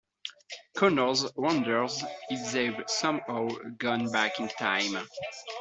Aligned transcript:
Connors 0.75 1.31
wonders 1.35 2.03
if 2.29 2.51
they've 2.51 2.73
somehow 2.87 3.49
gone 3.77 4.11
back 4.11 4.39
in 4.39 4.47
time. 4.47 4.97